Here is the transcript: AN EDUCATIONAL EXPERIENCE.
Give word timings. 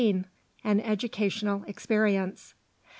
AN 0.63 0.79
EDUCATIONAL 0.79 1.63
EXPERIENCE. 1.67 2.55